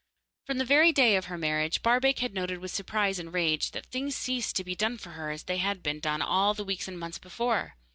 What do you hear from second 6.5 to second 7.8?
the weeks and months before.